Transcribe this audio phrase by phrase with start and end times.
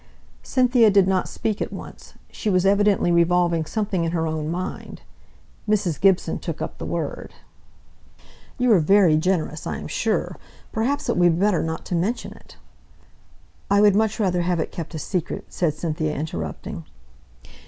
[0.41, 5.03] Cynthia did not speak at once; she was evidently revolving something in her own mind.
[5.69, 6.01] Mrs.
[6.01, 7.35] Gibson took up the word.
[8.57, 10.37] "You are very generous, I am sure.
[10.71, 12.57] Perhaps it will be better not to mention it."
[13.69, 16.83] "I would much rather have it kept a secret," said Cynthia, interrupting.